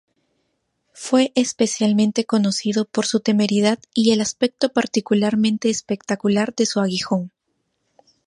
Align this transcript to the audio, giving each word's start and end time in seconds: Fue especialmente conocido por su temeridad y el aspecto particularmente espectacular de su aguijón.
Fue 0.93 1.31
especialmente 1.35 2.25
conocido 2.25 2.85
por 2.85 3.05
su 3.05 3.19
temeridad 3.19 3.77
y 3.93 4.13
el 4.13 4.21
aspecto 4.21 4.69
particularmente 4.73 5.69
espectacular 5.69 6.55
de 6.55 6.65
su 6.65 6.79
aguijón. 6.79 7.31